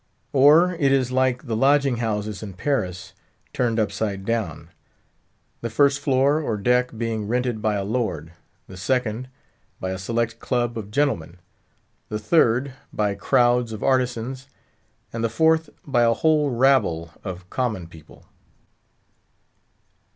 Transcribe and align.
Or 0.33 0.73
it 0.79 0.91
is 0.91 1.11
like 1.11 1.45
the 1.45 1.55
lodging 1.55 1.97
houses 1.97 2.41
in 2.41 2.53
Paris, 2.53 3.13
turned 3.53 3.79
upside 3.79 4.25
down; 4.25 4.71
the 5.61 5.69
first 5.69 5.99
floor, 5.99 6.41
or 6.41 6.57
deck, 6.57 6.97
being 6.97 7.27
rented 7.27 7.61
by 7.61 7.75
a 7.75 7.83
lord; 7.83 8.31
the 8.67 8.77
second, 8.77 9.29
by 9.79 9.91
a 9.91 9.99
select 9.99 10.39
club 10.39 10.75
of 10.75 10.89
gentlemen; 10.89 11.37
the 12.09 12.17
third, 12.17 12.73
by 12.91 13.13
crowds 13.13 13.73
of 13.73 13.83
artisans; 13.83 14.47
and 15.13 15.23
the 15.23 15.29
fourth, 15.29 15.69
by 15.85 16.01
a 16.01 16.15
whole 16.15 16.49
rabble 16.49 17.11
of 17.23 17.47
common 17.51 17.85
people. 17.85 18.25